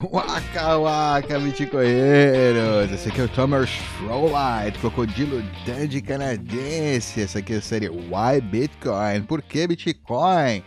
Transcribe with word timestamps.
Waka 0.00 0.78
waka, 0.78 1.40
bitcoinheiros! 1.40 2.92
Esse 2.92 3.08
aqui 3.08 3.20
é 3.20 3.24
o 3.24 3.28
Thomas 3.28 3.68
Frolight, 3.68 4.78
crocodilo 4.78 5.42
dandy 5.66 6.00
canadense. 6.00 7.20
Essa 7.20 7.40
aqui 7.40 7.54
é 7.54 7.56
a 7.56 7.60
série 7.60 7.88
Why 7.88 8.40
Bitcoin? 8.40 9.24
Por 9.26 9.42
que 9.42 9.66
Bitcoin? 9.66 10.62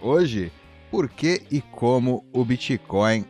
Hoje, 0.00 0.50
por 0.90 1.10
que 1.10 1.42
e 1.50 1.60
como 1.60 2.24
o 2.32 2.42
Bitcoin 2.42 3.26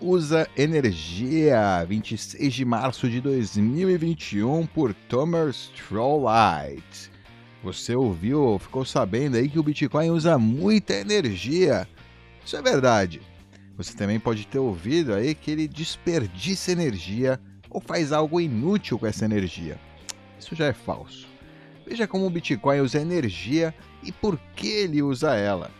usa 0.00 0.48
energia? 0.56 1.84
26 1.86 2.54
de 2.54 2.64
março 2.64 3.06
de 3.06 3.20
2021 3.20 4.64
por 4.64 4.94
Thomas 5.10 5.70
Frolight. 5.74 7.10
Você 7.62 7.94
ouviu, 7.94 8.58
ficou 8.58 8.86
sabendo 8.86 9.36
aí 9.36 9.46
que 9.46 9.58
o 9.58 9.62
Bitcoin 9.62 10.08
usa 10.08 10.38
muita 10.38 10.94
energia? 10.94 11.86
Isso 12.42 12.56
é 12.56 12.62
verdade. 12.62 13.20
Você 13.82 13.96
também 13.96 14.20
pode 14.20 14.46
ter 14.46 14.58
ouvido 14.58 15.14
aí 15.14 15.34
que 15.34 15.50
ele 15.50 15.66
desperdiça 15.66 16.70
energia 16.70 17.40
ou 17.70 17.80
faz 17.80 18.12
algo 18.12 18.38
inútil 18.38 18.98
com 18.98 19.06
essa 19.06 19.24
energia. 19.24 19.80
Isso 20.38 20.54
já 20.54 20.66
é 20.66 20.74
falso. 20.74 21.26
Veja 21.86 22.06
como 22.06 22.26
o 22.26 22.30
Bitcoin 22.30 22.80
usa 22.80 23.00
energia 23.00 23.74
e 24.02 24.12
por 24.12 24.38
que 24.54 24.68
ele 24.68 25.00
usa 25.00 25.34
ela. 25.34 25.70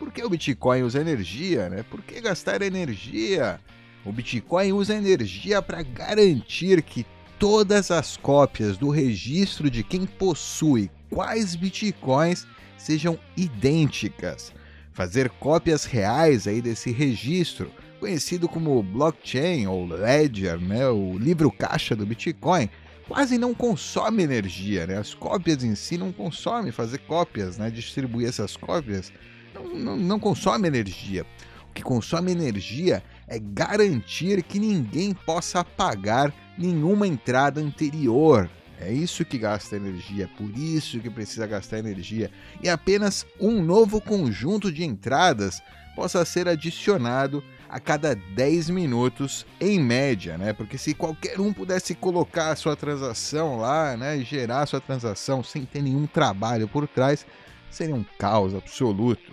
Por 0.00 0.10
que 0.10 0.24
o 0.24 0.28
Bitcoin 0.28 0.82
usa 0.82 1.00
energia? 1.00 1.68
Né? 1.68 1.84
Por 1.84 2.02
que 2.02 2.20
gastar 2.20 2.60
energia? 2.60 3.60
O 4.04 4.10
Bitcoin 4.10 4.72
usa 4.72 4.96
energia 4.96 5.62
para 5.62 5.80
garantir 5.84 6.82
que 6.82 7.06
todas 7.38 7.92
as 7.92 8.16
cópias 8.16 8.76
do 8.76 8.90
registro 8.90 9.70
de 9.70 9.84
quem 9.84 10.06
possui 10.06 10.90
quais 11.08 11.54
bitcoins 11.54 12.48
sejam 12.76 13.16
idênticas 13.36 14.52
fazer 14.94 15.28
cópias 15.28 15.84
reais 15.84 16.46
aí 16.46 16.62
desse 16.62 16.90
registro, 16.92 17.70
conhecido 18.00 18.48
como 18.48 18.82
blockchain 18.82 19.66
ou 19.66 19.84
ledger, 19.84 20.58
né, 20.58 20.88
o 20.88 21.18
livro 21.18 21.50
caixa 21.50 21.96
do 21.96 22.06
Bitcoin, 22.06 22.70
quase 23.08 23.36
não 23.36 23.52
consome 23.52 24.22
energia, 24.22 24.86
né? 24.86 24.96
As 24.96 25.12
cópias 25.12 25.62
em 25.62 25.74
si 25.74 25.98
não 25.98 26.12
consomem 26.12 26.72
fazer 26.72 26.98
cópias, 26.98 27.58
né? 27.58 27.70
Distribuir 27.70 28.28
essas 28.28 28.56
cópias 28.56 29.12
não, 29.52 29.74
não, 29.74 29.96
não 29.96 30.18
consome 30.18 30.68
energia. 30.68 31.26
O 31.68 31.72
que 31.74 31.82
consome 31.82 32.32
energia 32.32 33.02
é 33.26 33.38
garantir 33.38 34.42
que 34.42 34.58
ninguém 34.58 35.12
possa 35.12 35.60
apagar 35.60 36.32
nenhuma 36.56 37.06
entrada 37.06 37.60
anterior, 37.60 38.48
é 38.84 38.92
isso 38.92 39.24
que 39.24 39.38
gasta 39.38 39.76
energia, 39.76 40.28
por 40.36 40.50
isso 40.56 41.00
que 41.00 41.10
precisa 41.10 41.46
gastar 41.46 41.78
energia. 41.78 42.30
E 42.62 42.68
apenas 42.68 43.26
um 43.40 43.62
novo 43.62 44.00
conjunto 44.00 44.70
de 44.70 44.84
entradas 44.84 45.62
possa 45.94 46.24
ser 46.24 46.48
adicionado 46.48 47.42
a 47.68 47.80
cada 47.80 48.14
10 48.14 48.70
minutos 48.70 49.46
em 49.60 49.80
média, 49.80 50.36
né? 50.38 50.52
Porque 50.52 50.78
se 50.78 50.94
qualquer 50.94 51.40
um 51.40 51.52
pudesse 51.52 51.94
colocar 51.94 52.50
a 52.50 52.56
sua 52.56 52.76
transação 52.76 53.58
lá, 53.58 53.96
né, 53.96 54.18
gerar 54.20 54.62
a 54.62 54.66
sua 54.66 54.80
transação 54.80 55.42
sem 55.42 55.64
ter 55.64 55.82
nenhum 55.82 56.06
trabalho 56.06 56.68
por 56.68 56.86
trás, 56.86 57.26
seria 57.70 57.94
um 57.94 58.04
caos 58.18 58.54
absoluto, 58.54 59.32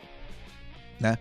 né? 1.00 1.18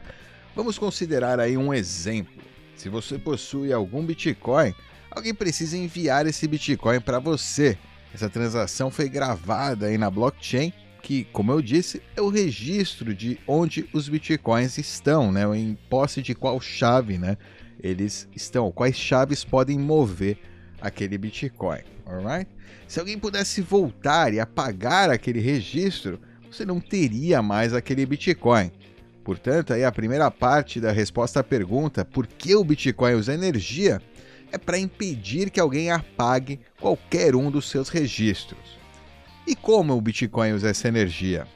Vamos 0.54 0.78
considerar 0.78 1.38
aí 1.40 1.56
um 1.56 1.72
exemplo. 1.72 2.42
Se 2.76 2.88
você 2.88 3.18
possui 3.18 3.72
algum 3.72 4.04
Bitcoin, 4.04 4.74
alguém 5.10 5.34
precisa 5.34 5.76
enviar 5.76 6.26
esse 6.26 6.46
Bitcoin 6.48 7.00
para 7.00 7.18
você. 7.18 7.76
Essa 8.14 8.28
transação 8.28 8.90
foi 8.90 9.08
gravada 9.08 9.86
aí 9.86 9.96
na 9.96 10.10
blockchain, 10.10 10.72
que, 11.02 11.24
como 11.32 11.52
eu 11.52 11.62
disse, 11.62 12.02
é 12.16 12.20
o 12.20 12.28
registro 12.28 13.14
de 13.14 13.38
onde 13.46 13.88
os 13.92 14.08
bitcoins 14.08 14.76
estão, 14.78 15.32
né? 15.32 15.44
Em 15.56 15.78
posse 15.88 16.20
de 16.20 16.34
qual 16.34 16.60
chave, 16.60 17.18
né? 17.18 17.36
Eles 17.82 18.28
estão, 18.34 18.70
quais 18.70 18.96
chaves 18.96 19.44
podem 19.44 19.78
mover 19.78 20.38
aquele 20.80 21.16
bitcoin, 21.16 21.80
alright? 22.06 22.50
Se 22.86 23.00
alguém 23.00 23.18
pudesse 23.18 23.62
voltar 23.62 24.34
e 24.34 24.40
apagar 24.40 25.10
aquele 25.10 25.40
registro, 25.40 26.20
você 26.50 26.64
não 26.64 26.80
teria 26.80 27.40
mais 27.40 27.72
aquele 27.72 28.04
bitcoin. 28.04 28.70
Portanto, 29.24 29.72
aí 29.72 29.84
a 29.84 29.92
primeira 29.92 30.30
parte 30.30 30.80
da 30.80 30.90
resposta 30.90 31.40
à 31.40 31.44
pergunta 31.44 32.04
por 32.04 32.26
que 32.26 32.54
o 32.56 32.64
Bitcoin 32.64 33.14
usa 33.14 33.34
energia 33.34 34.00
é 34.52 34.58
para 34.58 34.78
impedir 34.78 35.50
que 35.50 35.60
alguém 35.60 35.90
apague 35.90 36.60
qualquer 36.80 37.34
um 37.34 37.50
dos 37.50 37.68
seus 37.68 37.88
registros. 37.88 38.78
E 39.46 39.54
como 39.54 39.94
o 39.94 40.00
Bitcoin 40.00 40.52
usa 40.52 40.70
essa 40.70 40.88
energia? 40.88 41.46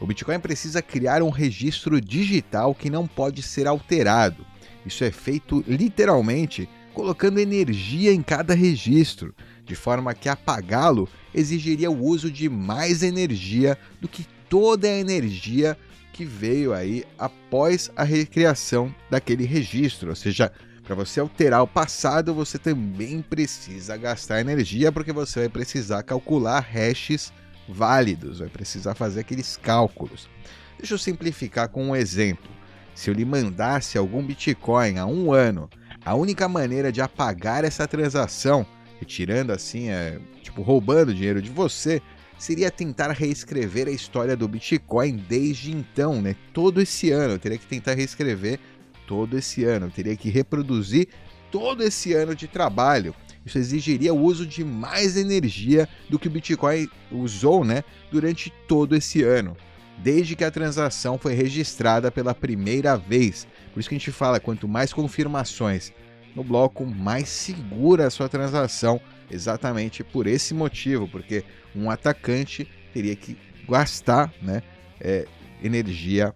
O 0.00 0.06
Bitcoin 0.06 0.38
precisa 0.38 0.80
criar 0.80 1.22
um 1.22 1.30
registro 1.30 2.00
digital 2.00 2.74
que 2.74 2.88
não 2.88 3.06
pode 3.06 3.42
ser 3.42 3.66
alterado. 3.66 4.46
Isso 4.86 5.04
é 5.04 5.10
feito 5.10 5.64
literalmente 5.66 6.68
colocando 6.94 7.38
energia 7.38 8.12
em 8.12 8.22
cada 8.22 8.54
registro, 8.54 9.34
de 9.64 9.74
forma 9.74 10.14
que 10.14 10.28
apagá-lo 10.28 11.08
exigiria 11.34 11.90
o 11.90 12.02
uso 12.02 12.30
de 12.30 12.48
mais 12.48 13.02
energia 13.02 13.78
do 14.00 14.08
que 14.08 14.26
toda 14.48 14.88
a 14.88 14.98
energia 14.98 15.76
que 16.12 16.24
veio 16.24 16.72
aí 16.72 17.04
após 17.16 17.90
a 17.94 18.02
recriação 18.02 18.92
daquele 19.08 19.44
registro, 19.44 20.08
ou 20.08 20.16
seja, 20.16 20.50
para 20.88 20.96
você 20.96 21.20
alterar 21.20 21.62
o 21.62 21.66
passado, 21.66 22.32
você 22.32 22.58
também 22.58 23.20
precisa 23.20 23.94
gastar 23.98 24.40
energia, 24.40 24.90
porque 24.90 25.12
você 25.12 25.40
vai 25.40 25.48
precisar 25.50 26.02
calcular 26.02 26.60
hashes 26.60 27.30
válidos, 27.68 28.38
vai 28.38 28.48
precisar 28.48 28.94
fazer 28.94 29.20
aqueles 29.20 29.58
cálculos. 29.58 30.30
Deixa 30.78 30.94
eu 30.94 30.98
simplificar 30.98 31.68
com 31.68 31.90
um 31.90 31.94
exemplo. 31.94 32.48
Se 32.94 33.10
eu 33.10 33.14
lhe 33.14 33.26
mandasse 33.26 33.98
algum 33.98 34.24
Bitcoin 34.24 34.96
há 34.96 35.04
um 35.04 35.30
ano, 35.30 35.68
a 36.02 36.14
única 36.14 36.48
maneira 36.48 36.90
de 36.90 37.02
apagar 37.02 37.66
essa 37.66 37.86
transação, 37.86 38.66
retirando 38.98 39.52
assim, 39.52 39.90
é, 39.90 40.18
tipo, 40.42 40.62
roubando 40.62 41.12
dinheiro 41.12 41.42
de 41.42 41.50
você, 41.50 42.00
seria 42.38 42.70
tentar 42.70 43.12
reescrever 43.12 43.88
a 43.88 43.92
história 43.92 44.34
do 44.34 44.48
Bitcoin 44.48 45.16
desde 45.28 45.70
então, 45.70 46.22
né? 46.22 46.34
Todo 46.54 46.80
esse 46.80 47.10
ano 47.10 47.34
eu 47.34 47.38
teria 47.38 47.58
que 47.58 47.66
tentar 47.66 47.92
reescrever 47.92 48.58
todo 49.08 49.38
esse 49.38 49.64
ano. 49.64 49.86
Eu 49.86 49.90
teria 49.90 50.14
que 50.14 50.28
reproduzir 50.28 51.08
todo 51.50 51.82
esse 51.82 52.12
ano 52.12 52.34
de 52.34 52.46
trabalho. 52.46 53.14
Isso 53.44 53.58
exigiria 53.58 54.12
o 54.12 54.20
uso 54.20 54.46
de 54.46 54.62
mais 54.62 55.16
energia 55.16 55.88
do 56.10 56.18
que 56.18 56.28
o 56.28 56.30
Bitcoin 56.30 56.86
usou 57.10 57.64
né, 57.64 57.82
durante 58.12 58.52
todo 58.68 58.94
esse 58.94 59.22
ano, 59.22 59.56
desde 59.96 60.36
que 60.36 60.44
a 60.44 60.50
transação 60.50 61.16
foi 61.16 61.32
registrada 61.32 62.12
pela 62.12 62.34
primeira 62.34 62.94
vez. 62.96 63.48
Por 63.72 63.80
isso 63.80 63.88
que 63.88 63.94
a 63.94 63.98
gente 63.98 64.12
fala, 64.12 64.38
quanto 64.38 64.68
mais 64.68 64.92
confirmações 64.92 65.90
no 66.36 66.44
bloco, 66.44 66.84
mais 66.84 67.30
segura 67.30 68.06
a 68.06 68.10
sua 68.10 68.28
transação, 68.28 69.00
exatamente 69.30 70.04
por 70.04 70.26
esse 70.26 70.52
motivo, 70.52 71.08
porque 71.08 71.42
um 71.74 71.90
atacante 71.90 72.68
teria 72.92 73.16
que 73.16 73.36
gastar 73.66 74.32
né, 74.42 74.62
é, 75.00 75.26
energia 75.62 76.34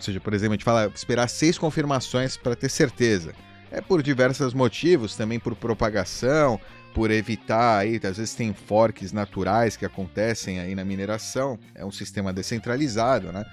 ou 0.00 0.04
seja, 0.04 0.18
por 0.18 0.32
exemplo, 0.32 0.54
a 0.54 0.56
gente 0.56 0.64
fala 0.64 0.90
esperar 0.94 1.28
seis 1.28 1.58
confirmações 1.58 2.36
para 2.36 2.56
ter 2.56 2.70
certeza. 2.70 3.34
É 3.70 3.80
por 3.80 4.02
diversos 4.02 4.54
motivos, 4.54 5.14
também 5.14 5.38
por 5.38 5.54
propagação, 5.54 6.58
por 6.94 7.10
evitar 7.10 7.78
aí, 7.78 8.00
às 8.02 8.16
vezes 8.16 8.34
tem 8.34 8.52
forks 8.52 9.12
naturais 9.12 9.76
que 9.76 9.84
acontecem 9.84 10.58
aí 10.58 10.74
na 10.74 10.84
mineração, 10.84 11.58
é 11.74 11.84
um 11.84 11.90
sistema 11.90 12.32
descentralizado, 12.32 13.30
né? 13.30 13.44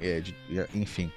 É, 0.00 0.20
de, 0.20 0.34
enfim. 0.74 1.10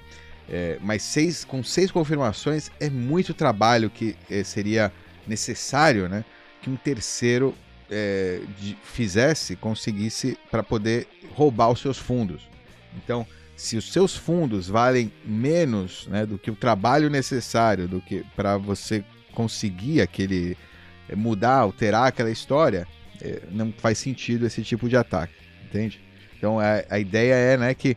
É, 0.48 0.78
mas 0.80 1.02
seis, 1.02 1.44
com 1.44 1.62
seis 1.62 1.90
confirmações 1.90 2.70
é 2.80 2.88
muito 2.88 3.34
trabalho 3.34 3.90
que 3.90 4.16
é, 4.30 4.42
seria 4.42 4.90
necessário, 5.26 6.08
né? 6.08 6.24
Que 6.62 6.70
um 6.70 6.76
terceiro 6.76 7.54
é, 7.90 8.40
de, 8.58 8.76
fizesse, 8.82 9.54
conseguisse 9.54 10.38
para 10.50 10.62
poder 10.62 11.06
roubar 11.34 11.68
os 11.68 11.80
seus 11.80 11.98
fundos. 11.98 12.48
Então, 12.96 13.26
se 13.58 13.76
os 13.76 13.92
seus 13.92 14.16
fundos 14.16 14.68
valem 14.68 15.12
menos 15.24 16.06
né, 16.06 16.24
do 16.24 16.38
que 16.38 16.48
o 16.48 16.54
trabalho 16.54 17.10
necessário 17.10 17.88
do 17.88 18.00
que 18.00 18.24
para 18.36 18.56
você 18.56 19.04
conseguir 19.34 20.00
aquele 20.00 20.56
eh, 21.08 21.16
mudar, 21.16 21.56
alterar 21.56 22.06
aquela 22.06 22.30
história, 22.30 22.86
eh, 23.20 23.42
não 23.50 23.72
faz 23.72 23.98
sentido 23.98 24.46
esse 24.46 24.62
tipo 24.62 24.88
de 24.88 24.96
ataque, 24.96 25.34
entende? 25.64 26.00
Então 26.36 26.60
a, 26.60 26.84
a 26.88 27.00
ideia 27.00 27.34
é 27.34 27.56
né, 27.56 27.74
que 27.74 27.96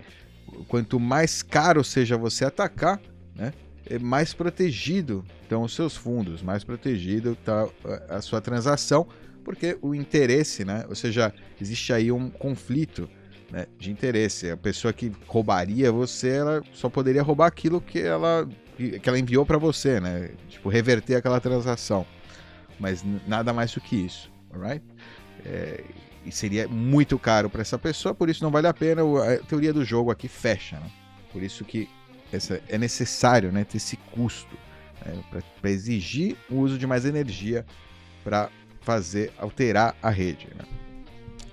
quanto 0.67 0.99
mais 0.99 1.43
caro 1.43 1.83
seja 1.83 2.17
você 2.17 2.43
atacar, 2.43 2.99
né, 3.35 3.53
é 3.85 3.99
mais 3.99 4.33
protegido 4.33 5.23
estão 5.43 5.61
os 5.61 5.75
seus 5.75 5.95
fundos, 5.95 6.41
mais 6.41 6.63
protegido 6.63 7.33
está 7.33 7.67
a 8.09 8.19
sua 8.19 8.41
transação, 8.41 9.07
porque 9.43 9.77
o 9.79 9.93
interesse, 9.93 10.65
né, 10.65 10.85
ou 10.89 10.95
seja, 10.95 11.31
existe 11.59 11.93
aí 11.93 12.11
um 12.11 12.31
conflito 12.31 13.07
né, 13.51 13.65
de 13.77 13.91
interesse. 13.91 14.49
A 14.49 14.57
pessoa 14.57 14.93
que 14.93 15.11
roubaria 15.27 15.91
você, 15.91 16.29
ela 16.29 16.63
só 16.73 16.89
poderia 16.89 17.21
roubar 17.21 17.47
aquilo 17.47 17.81
que 17.81 17.99
ela, 17.99 18.47
que 18.77 19.07
ela 19.07 19.19
enviou 19.19 19.45
para 19.45 19.57
você, 19.57 19.99
né? 19.99 20.31
Tipo, 20.47 20.69
reverter 20.69 21.15
aquela 21.15 21.39
transação. 21.39 22.05
Mas 22.79 23.03
nada 23.27 23.53
mais 23.53 23.73
do 23.73 23.81
que 23.81 23.95
isso, 23.95 24.31
alright? 24.51 24.83
É, 25.45 25.83
e 26.25 26.31
seria 26.31 26.67
muito 26.67 27.19
caro 27.19 27.49
para 27.49 27.61
essa 27.61 27.77
pessoa, 27.77 28.13
por 28.13 28.29
isso 28.29 28.43
não 28.43 28.51
vale 28.51 28.67
a 28.67 28.73
pena. 28.73 29.01
A 29.01 29.37
teoria 29.39 29.73
do 29.73 29.83
jogo 29.83 30.09
aqui 30.09 30.27
fecha, 30.27 30.79
né? 30.79 30.89
Por 31.31 31.43
isso 31.43 31.65
que 31.65 31.89
essa, 32.31 32.61
é 32.67 32.77
necessário 32.77 33.51
né, 33.51 33.63
ter 33.63 33.77
esse 33.77 33.97
custo. 33.97 34.55
né, 35.05 35.43
para 35.59 35.69
exigir 35.69 36.35
o 36.49 36.55
uso 36.55 36.77
de 36.77 36.87
mais 36.87 37.05
energia 37.05 37.65
para 38.23 38.49
fazer 38.81 39.31
alterar 39.37 39.95
a 40.01 40.09
rede. 40.09 40.47
Né? 40.55 40.65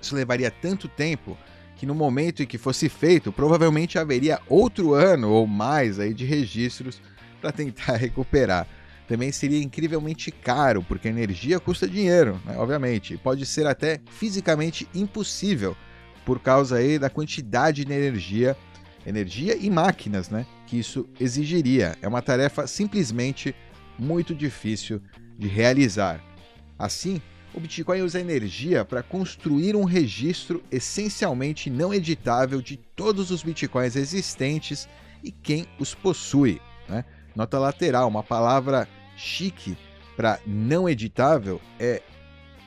Isso 0.01 0.15
levaria 0.15 0.49
tanto 0.49 0.87
tempo 0.87 1.37
que 1.79 1.85
no 1.85 1.95
momento 1.95 2.43
em 2.43 2.45
que 2.45 2.57
fosse 2.57 2.89
feito, 2.89 3.31
provavelmente 3.31 3.97
haveria 3.97 4.41
outro 4.49 4.93
ano 4.93 5.29
ou 5.29 5.47
mais 5.47 5.97
aí 5.97 6.13
de 6.13 6.25
registros 6.25 7.01
para 7.39 7.53
tentar 7.53 7.95
recuperar. 7.97 8.67
Também 9.07 9.31
seria 9.31 9.63
incrivelmente 9.63 10.29
caro, 10.29 10.83
porque 10.83 11.07
energia 11.07 11.57
custa 11.57 11.87
dinheiro, 11.87 12.37
né? 12.45 12.57
obviamente, 12.57 13.13
e 13.13 13.17
pode 13.17 13.45
ser 13.45 13.65
até 13.65 14.01
fisicamente 14.11 14.89
impossível 14.93 15.75
por 16.25 16.41
causa 16.41 16.75
aí 16.75 16.99
da 16.99 17.09
quantidade 17.09 17.85
de 17.85 17.93
energia, 17.93 18.57
energia 19.05 19.55
e 19.55 19.69
máquinas, 19.69 20.29
né, 20.29 20.45
que 20.67 20.77
isso 20.77 21.07
exigiria. 21.17 21.95
É 22.01 22.09
uma 22.09 22.21
tarefa 22.21 22.67
simplesmente 22.67 23.55
muito 23.97 24.35
difícil 24.35 25.01
de 25.37 25.47
realizar. 25.47 26.21
Assim, 26.77 27.21
o 27.53 27.59
Bitcoin 27.59 28.01
usa 28.01 28.19
energia 28.19 28.85
para 28.85 29.01
construir 29.01 29.75
um 29.75 29.83
registro 29.83 30.63
essencialmente 30.71 31.69
não 31.69 31.93
editável 31.93 32.61
de 32.61 32.77
todos 32.77 33.31
os 33.31 33.41
Bitcoins 33.41 33.95
existentes 33.95 34.87
e 35.23 35.31
quem 35.31 35.65
os 35.79 35.95
possui. 35.95 36.61
Né? 36.87 37.03
Nota 37.35 37.57
lateral: 37.57 38.07
uma 38.07 38.23
palavra 38.23 38.87
chique 39.15 39.77
para 40.15 40.39
não 40.45 40.87
editável 40.87 41.59
é 41.79 42.01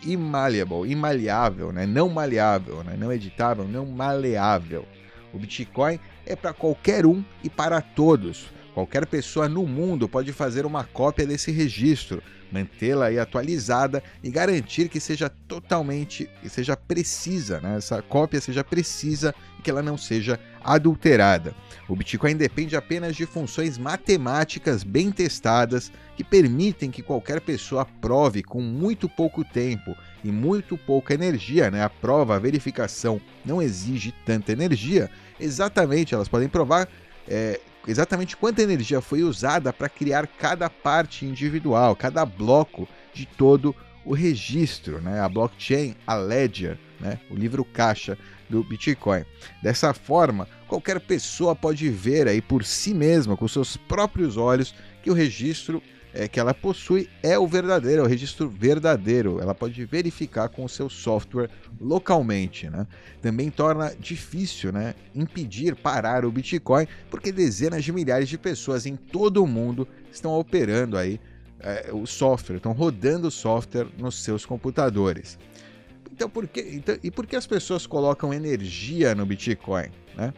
imalleable, 0.03 0.91
imaleável, 0.91 1.73
né? 1.73 1.87
não 1.87 2.09
maleável, 2.09 2.83
né? 2.83 2.97
não 2.99 3.13
editável, 3.13 3.67
não 3.67 3.87
maleável. 3.87 4.87
O 5.33 5.39
Bitcoin 5.39 5.99
é 6.27 6.37
para 6.37 6.53
qualquer 6.53 7.07
um 7.07 7.25
e 7.43 7.49
para 7.49 7.81
todos. 7.81 8.47
Qualquer 8.75 9.07
pessoa 9.07 9.49
no 9.49 9.67
mundo 9.67 10.09
pode 10.09 10.33
fazer 10.33 10.65
uma 10.65 10.85
cópia 10.85 11.27
desse 11.27 11.51
registro, 11.51 12.23
mantê-la 12.51 13.07
aí 13.07 13.19
atualizada 13.19 14.03
e 14.23 14.31
garantir 14.31 14.89
que 14.89 14.99
seja 14.99 15.29
totalmente, 15.29 16.29
que 16.41 16.49
seja 16.49 16.77
precisa, 16.77 17.61
né? 17.61 17.77
essa 17.77 18.01
cópia 18.01 18.41
seja 18.41 18.65
precisa 18.65 19.35
e 19.59 19.63
que 19.63 19.71
ela 19.71 19.83
não 19.83 19.99
seja 19.99 20.41
adulterada. 20.63 21.55
O 21.89 21.97
Bitcoin 21.97 22.37
depende 22.37 22.75
apenas 22.75 23.15
de 23.15 23.27
funções 23.27 23.77
matemáticas 23.77 24.83
bem 24.83 25.11
testadas 25.11 25.93
que 26.17 26.25
permitem 26.25 26.91
que 26.91 27.03
qualquer 27.03 27.41
pessoa 27.41 27.85
prove 28.01 28.43
com 28.43 28.61
muito 28.61 29.09
pouco 29.09 29.45
tempo 29.45 29.95
e 30.25 30.31
muito 30.31 30.79
pouca 30.79 31.13
energia, 31.13 31.71
né? 31.71 31.83
A 31.83 31.91
prova, 31.91 32.37
a 32.37 32.39
verificação 32.39 33.21
não 33.45 33.61
exige 33.61 34.15
tanta 34.25 34.53
energia. 34.53 35.11
Exatamente, 35.41 36.15
elas 36.15 36.29
podem 36.29 36.49
provar 36.49 36.89
é, 37.29 37.61
exatamente 37.87 38.37
quanta 38.37 38.63
energia 38.63 39.01
foi 39.01 39.23
usada 39.23 39.73
para 39.73 39.89
criar 39.89 40.27
cada 40.27 40.69
parte 40.69 41.25
individual, 41.25 41.97
cada 41.97 42.25
bloco 42.25 42.89
de 43.13 43.27
todo 43.27 43.75
o 44.05 44.15
registro, 44.15 45.01
né? 45.01 45.21
A 45.21 45.29
blockchain, 45.29 45.95
a 46.07 46.15
ledger, 46.15 46.79
né? 47.01 47.19
O 47.31 47.35
livro 47.35 47.65
caixa 47.65 48.19
do 48.49 48.63
Bitcoin. 48.63 49.25
Dessa 49.63 49.95
forma, 49.95 50.49
qualquer 50.67 51.01
pessoa 51.01 51.55
pode 51.55 51.89
ver 51.89 52.29
aí 52.29 52.41
por 52.41 52.65
si 52.65 52.93
mesma, 52.93 53.37
com 53.37 53.47
seus 53.47 53.77
próprios 53.77 54.37
olhos, 54.37 54.75
que 55.03 55.11
o 55.11 55.15
registro 55.15 55.83
é, 56.15 56.29
que 56.29 56.39
ela 56.39 56.53
possui 56.53 57.09
é 57.23 57.39
o 57.39 57.47
verdadeiro, 57.47 58.03
é 58.03 58.05
o 58.05 58.09
registro 58.09 58.49
verdadeiro. 58.49 59.41
Ela 59.41 59.55
pode 59.55 59.85
verificar 59.85 60.49
com 60.49 60.65
o 60.65 60.69
seu 60.69 60.89
software 60.89 61.49
localmente. 61.81 62.69
Né? 62.69 62.87
Também 63.21 63.51
torna 63.51 63.95
difícil 63.99 64.73
né, 64.73 64.95
impedir 65.15 65.75
parar 65.75 66.25
o 66.25 66.31
Bitcoin, 66.31 66.87
porque 67.11 67.33
dezenas 67.33 67.85
de 67.85 67.93
milhares 67.93 68.29
de 68.29 68.37
pessoas 68.37 68.87
em 68.87 68.97
todo 68.97 69.43
o 69.43 69.47
mundo 69.47 69.89
estão 70.11 70.33
operando 70.39 70.97
aí 70.99 71.19
é, 71.61 71.91
o 71.93 72.07
software, 72.07 72.57
estão 72.57 72.73
rodando 72.73 73.29
o 73.29 73.31
software 73.31 73.89
nos 73.99 74.23
seus 74.23 74.45
computadores. 74.45 75.39
Então, 76.11 76.29
por 76.29 76.47
que, 76.47 76.61
então, 76.61 76.97
e 77.03 77.11
por 77.11 77.27
que 77.27 77.37
as 77.37 77.47
pessoas 77.47 77.87
colocam 77.87 78.35
energia 78.35 79.15
no 79.15 79.25
Bitcoin? 79.25 79.89
Né? 80.15 80.35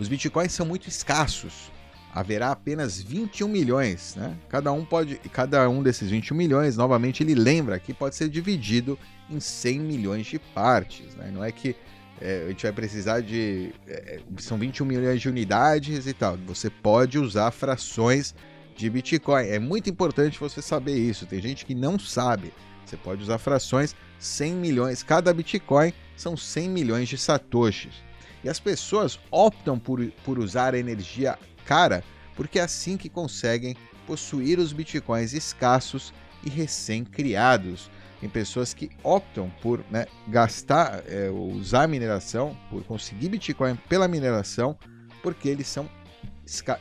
Os 0.00 0.08
Bitcoins 0.08 0.52
são 0.52 0.66
muito 0.66 0.88
escassos 0.88 1.72
haverá 2.14 2.52
apenas 2.52 3.02
21 3.02 3.48
milhões, 3.48 4.14
né? 4.14 4.36
Cada 4.48 4.70
um 4.70 4.84
pode, 4.84 5.16
cada 5.32 5.68
um 5.68 5.82
desses 5.82 6.08
21 6.08 6.36
milhões, 6.36 6.76
novamente 6.76 7.24
ele 7.24 7.34
lembra 7.34 7.76
que 7.80 7.92
pode 7.92 8.14
ser 8.14 8.28
dividido 8.28 8.96
em 9.28 9.40
100 9.40 9.80
milhões 9.80 10.26
de 10.26 10.38
partes, 10.38 11.12
né? 11.16 11.28
Não 11.34 11.42
é 11.42 11.50
que 11.50 11.74
é, 12.20 12.44
a 12.44 12.48
gente 12.50 12.62
vai 12.62 12.72
precisar 12.72 13.20
de 13.20 13.74
é, 13.88 14.20
são 14.38 14.56
21 14.56 14.86
milhões 14.86 15.20
de 15.20 15.28
unidades 15.28 16.06
e 16.06 16.12
tal. 16.12 16.36
Você 16.46 16.70
pode 16.70 17.18
usar 17.18 17.50
frações 17.50 18.32
de 18.76 18.88
Bitcoin. 18.88 19.48
É 19.48 19.58
muito 19.58 19.90
importante 19.90 20.38
você 20.38 20.62
saber 20.62 20.96
isso. 20.96 21.26
Tem 21.26 21.42
gente 21.42 21.66
que 21.66 21.74
não 21.74 21.98
sabe. 21.98 22.52
Você 22.86 22.96
pode 22.96 23.24
usar 23.24 23.38
frações 23.38 23.96
100 24.20 24.52
milhões. 24.52 25.02
Cada 25.02 25.34
Bitcoin 25.34 25.92
são 26.16 26.36
100 26.36 26.68
milhões 26.68 27.08
de 27.08 27.18
satoshis. 27.18 27.94
E 28.44 28.48
as 28.48 28.60
pessoas 28.60 29.18
optam 29.32 29.80
por, 29.80 30.04
por 30.24 30.38
usar 30.38 30.74
energia 30.74 31.36
cara, 31.64 32.02
porque 32.36 32.58
é 32.58 32.62
assim 32.62 32.96
que 32.96 33.08
conseguem 33.08 33.76
possuir 34.06 34.58
os 34.58 34.72
bitcoins 34.72 35.32
escassos 35.32 36.12
e 36.44 36.50
recém-criados. 36.50 37.90
Tem 38.20 38.28
pessoas 38.28 38.72
que 38.72 38.90
optam 39.02 39.50
por 39.60 39.84
né, 39.90 40.06
gastar, 40.28 41.02
é, 41.06 41.30
usar 41.30 41.86
mineração, 41.88 42.56
por 42.70 42.82
conseguir 42.84 43.28
bitcoin 43.28 43.76
pela 43.88 44.08
mineração, 44.08 44.76
porque 45.22 45.48
eles 45.48 45.66
são 45.66 45.88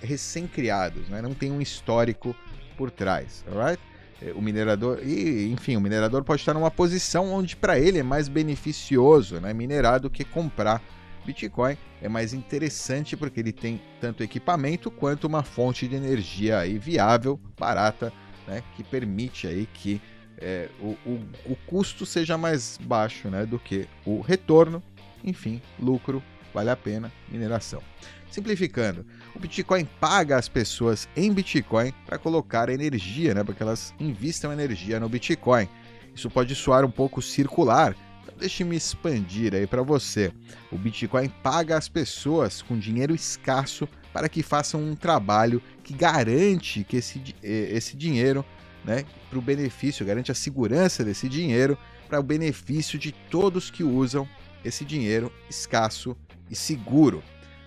recém-criados, 0.02 1.08
né? 1.10 1.22
não 1.22 1.34
tem 1.34 1.52
um 1.52 1.62
histórico 1.62 2.36
por 2.78 2.92
trás, 2.92 3.46
alright? 3.50 3.82
É, 4.22 4.32
o 4.34 4.42
minerador, 4.42 5.00
e 5.04 5.52
enfim, 5.52 5.76
o 5.76 5.82
minerador 5.82 6.24
pode 6.24 6.42
estar 6.42 6.54
numa 6.54 6.72
posição 6.72 7.32
onde 7.34 7.56
para 7.56 7.80
ele 7.80 8.00
é 8.00 8.04
mais 8.04 8.28
beneficioso 8.28 9.40
né, 9.40 9.54
minerar 9.54 10.00
do 10.00 10.10
que 10.10 10.24
comprar 10.24 10.82
Bitcoin 11.26 11.78
é 12.02 12.10
mais 12.10 12.34
interessante 12.34 13.16
porque 13.16 13.40
ele 13.40 13.52
tem 13.52 13.82
tanto 14.00 14.24
equipamento 14.24 14.92
quanto 14.92 15.26
uma 15.26 15.44
fonte 15.44 15.88
de 15.88 15.96
energia 15.96 16.60
aí 16.60 16.78
viável, 16.78 17.40
barata, 17.58 18.12
né, 18.48 18.64
que 18.76 18.84
permite 18.84 19.48
aí 19.48 19.68
que 19.74 20.02
é, 20.38 20.70
o, 20.80 20.98
o, 21.06 21.22
o, 21.46 21.56
custo 21.68 22.06
seja 22.06 22.38
mais 22.38 22.78
baixo 22.82 23.30
né, 23.30 23.46
do 23.46 23.58
que 23.58 23.88
o 24.06 24.20
retorno, 24.20 24.84
enfim, 25.24 25.62
lucro, 25.80 26.22
vale 26.54 26.70
a 26.70 26.76
pena, 26.76 27.12
mineração. 27.30 27.82
Simplificando, 28.30 29.06
o 29.36 29.40
Bitcoin 29.40 29.86
paga 29.86 30.38
as 30.38 30.50
pessoas 30.50 31.08
em 31.16 31.32
Bitcoin 31.32 31.94
para 32.06 32.18
colocar 32.18 32.68
energia, 32.70 33.34
né, 33.34 33.44
para 33.44 33.54
que 33.54 33.64
elas 33.64 33.94
investam 34.00 34.52
energia 34.52 35.00
no 35.00 35.08
Bitcoin. 35.08 35.70
Isso 36.16 36.30
pode 36.30 36.54
soar 36.56 36.84
um 36.84 36.92
pouco 36.92 37.22
circular, 37.22 37.96
Deixe-me 38.44 38.76
expandir 38.76 39.56
aí 39.56 39.66
para 39.66 39.82
você. 39.82 40.30
O 40.70 40.78
Bitcoin 40.78 41.30
paga 41.42 41.78
as 41.78 41.88
pessoas 41.88 42.62
com 42.62 42.78
dinheiro 42.78 43.16
escasso 43.16 43.88
para 44.12 44.28
que 44.28 44.44
façam 44.44 44.84
um 44.84 44.98
trabalho 44.98 45.62
que 45.82 45.94
garante 45.94 46.84
que 46.84 46.98
esse, 46.98 47.24
esse 47.42 47.96
dinheiro, 47.96 48.44
né, 48.84 49.06
para 49.30 49.40
o 49.40 49.42
benefício, 49.42 50.06
garante 50.06 50.30
a 50.30 50.36
segurança 50.36 51.06
desse 51.06 51.30
dinheiro 51.30 51.78
para 52.10 52.20
o 52.20 52.24
benefício 52.24 53.00
de 53.00 53.14
todos 53.14 53.72
que 53.72 53.82
usam 53.82 54.28
esse 54.66 54.84
dinheiro 54.84 55.32
escasso 55.50 56.14
e 56.52 56.56
seguro. 56.56 57.24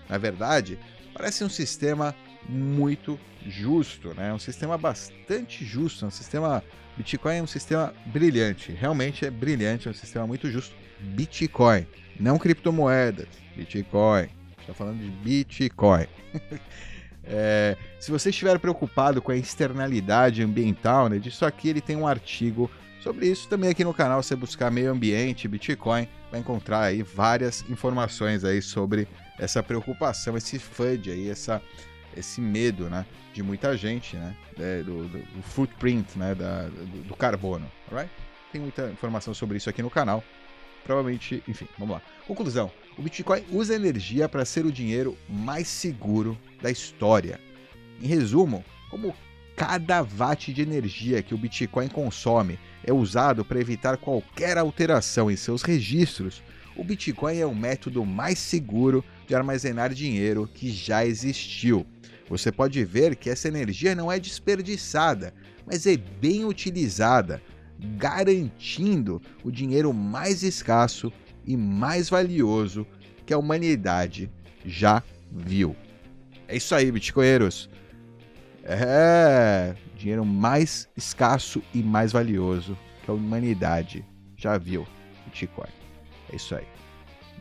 Na 0.07 0.19
verdade, 0.19 0.77
parece 1.11 1.43
um 1.43 1.49
sistema 1.49 2.13
muito 2.47 3.19
justo, 3.45 4.13
né? 4.13 4.33
Um 4.33 4.39
sistema 4.39 4.77
bastante 4.77 5.65
justo, 5.65 6.05
um 6.05 6.11
sistema 6.11 6.63
Bitcoin 6.97 7.37
é 7.37 7.43
um 7.43 7.47
sistema 7.47 7.93
brilhante, 8.07 8.71
realmente 8.71 9.23
é 9.25 9.29
brilhante, 9.29 9.87
é 9.87 9.91
um 9.91 9.93
sistema 9.93 10.25
muito 10.25 10.49
justo. 10.49 10.75
Bitcoin, 10.99 11.85
não 12.19 12.39
criptomoedas, 12.39 13.27
Bitcoin. 13.55 14.29
Está 14.59 14.73
falando 14.73 14.99
de 14.99 15.09
Bitcoin. 15.09 16.07
é, 17.23 17.77
se 17.99 18.09
você 18.09 18.31
estiver 18.31 18.57
preocupado 18.57 19.21
com 19.21 19.31
a 19.31 19.35
externalidade 19.37 20.41
ambiental, 20.41 21.07
né, 21.07 21.19
disso 21.19 21.45
aqui 21.45 21.69
ele 21.69 21.81
tem 21.81 21.95
um 21.95 22.07
artigo 22.07 22.69
sobre 22.99 23.27
isso 23.27 23.47
também 23.47 23.69
aqui 23.69 23.83
no 23.83 23.93
canal. 23.93 24.21
Você 24.23 24.35
buscar 24.35 24.71
meio 24.71 24.91
ambiente, 24.91 25.47
Bitcoin, 25.47 26.07
vai 26.31 26.39
encontrar 26.39 26.81
aí 26.81 27.03
várias 27.03 27.63
informações 27.69 28.43
aí 28.43 28.61
sobre 28.61 29.07
essa 29.37 29.61
preocupação, 29.61 30.35
esse 30.35 30.57
FUD 30.57 31.11
aí, 31.11 31.29
essa 31.29 31.61
esse 32.17 32.41
medo, 32.41 32.89
né, 32.89 33.05
de 33.33 33.43
muita 33.43 33.77
gente, 33.77 34.15
né, 34.15 34.35
é, 34.59 34.83
do, 34.83 35.07
do, 35.07 35.19
do, 35.19 35.43
footprint, 35.43 36.17
né, 36.17 36.33
da, 36.35 36.63
do, 36.63 37.03
do 37.03 37.15
carbono, 37.15 37.69
alright? 37.89 38.11
Tem 38.51 38.61
muita 38.61 38.89
informação 38.89 39.33
sobre 39.33 39.57
isso 39.57 39.69
aqui 39.69 39.81
no 39.81 39.89
canal. 39.89 40.23
Provavelmente, 40.83 41.43
enfim, 41.47 41.67
vamos 41.77 41.95
lá. 41.95 42.01
Conclusão: 42.25 42.71
o 42.97 43.01
Bitcoin 43.01 43.43
usa 43.51 43.75
energia 43.75 44.29
para 44.29 44.45
ser 44.45 44.65
o 44.65 44.71
dinheiro 44.71 45.17
mais 45.27 45.67
seguro 45.67 46.37
da 46.61 46.71
história. 46.71 47.39
Em 48.01 48.07
resumo, 48.07 48.63
como 48.89 49.13
cada 49.55 50.01
watt 50.01 50.53
de 50.53 50.61
energia 50.61 51.21
que 51.21 51.33
o 51.33 51.37
Bitcoin 51.37 51.89
consome 51.89 52.57
é 52.83 52.93
usado 52.93 53.43
para 53.43 53.59
evitar 53.59 53.97
qualquer 53.97 54.57
alteração 54.57 55.29
em 55.29 55.35
seus 55.35 55.61
registros, 55.61 56.41
o 56.77 56.83
Bitcoin 56.83 57.37
é 57.37 57.45
o 57.45 57.55
método 57.55 58.05
mais 58.05 58.37
seguro 58.37 59.03
de 59.27 59.35
armazenar 59.35 59.93
dinheiro 59.93 60.47
que 60.53 60.69
já 60.69 61.05
existiu. 61.05 61.85
você 62.29 62.51
pode 62.51 62.83
ver 62.83 63.15
que 63.15 63.29
essa 63.29 63.47
energia 63.47 63.95
não 63.95 64.11
é 64.11 64.19
desperdiçada, 64.19 65.33
mas 65.65 65.87
é 65.87 65.97
bem 65.97 66.45
utilizada, 66.45 67.41
garantindo 67.97 69.21
o 69.43 69.51
dinheiro 69.51 69.93
mais 69.93 70.43
escasso 70.43 71.11
e 71.45 71.55
mais 71.55 72.09
valioso 72.09 72.85
que 73.25 73.33
a 73.33 73.37
humanidade 73.37 74.29
já 74.65 75.01
viu. 75.31 75.75
É 76.47 76.55
isso 76.55 76.75
aí, 76.75 76.91
bitcoinheiros. 76.91 77.69
É, 78.63 79.73
dinheiro 79.95 80.25
mais 80.25 80.87
escasso 80.95 81.61
e 81.73 81.81
mais 81.81 82.11
valioso 82.11 82.77
que 83.03 83.09
a 83.09 83.13
humanidade 83.13 84.05
já 84.35 84.57
viu. 84.57 84.85
Bitcoin. 85.25 85.86
É 86.31 86.35
isso 86.35 86.55
aí. 86.55 86.65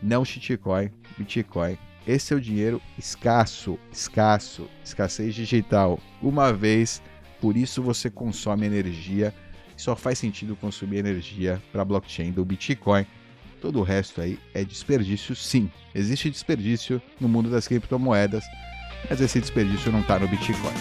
Não 0.03 0.25
shitcoin, 0.25 0.91
Bitcoin. 1.17 1.79
Esse 2.07 2.33
é 2.33 2.37
o 2.37 2.41
dinheiro 2.41 2.81
escasso, 2.97 3.79
escasso, 3.91 4.69
escassez 4.85 5.35
digital. 5.35 5.99
Uma 6.23 6.53
vez, 6.53 7.03
por 7.41 7.57
isso 7.57 7.83
você 7.83 8.09
consome 8.09 8.67
energia. 8.67 9.35
Só 9.77 9.97
faz 9.97 10.19
sentido 10.19 10.57
consumir 10.57 10.99
energia 10.99 11.61
para 11.73 11.85
blockchain 11.85 12.31
do 12.31 12.45
Bitcoin. 12.45 13.05
Todo 13.61 13.81
o 13.81 13.83
resto 13.83 14.21
aí 14.21 14.39
é 14.55 14.63
desperdício, 14.63 15.35
sim. 15.35 15.71
Existe 15.95 16.31
desperdício 16.31 17.03
no 17.21 17.29
mundo 17.29 17.51
das 17.51 17.67
criptomoedas, 17.67 18.45
mas 19.09 19.21
esse 19.21 19.41
desperdício 19.41 19.91
não 19.91 20.01
está 20.01 20.19
no 20.19 20.29
Bitcoin. 20.29 20.75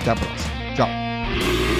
Até 0.00 0.10
a 0.10 0.16
próxima. 0.16 0.54
Tchau. 0.76 1.79